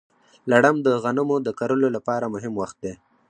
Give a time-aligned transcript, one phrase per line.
[0.51, 2.93] لړم د غنمو د کرلو لپاره مهم وخت دی.